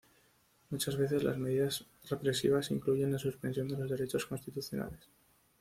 Muchas 0.71 0.97
veces 0.97 1.21
las 1.23 1.37
medidas 1.37 1.85
represivas 2.09 2.71
incluyen 2.71 3.11
la 3.11 3.19
suspensión 3.19 3.67
de 3.67 3.77
los 3.77 3.87
derechos 3.91 4.25
constitucionales. 4.25 5.07